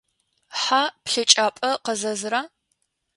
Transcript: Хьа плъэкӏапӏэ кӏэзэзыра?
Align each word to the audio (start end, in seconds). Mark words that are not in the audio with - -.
Хьа 0.61 0.81
плъэкӏапӏэ 1.03 1.71
кӏэзэзыра? 1.83 2.41